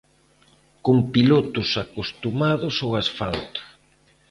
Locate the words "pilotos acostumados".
1.13-2.75